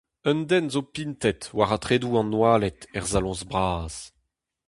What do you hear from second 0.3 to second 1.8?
den zo pintet war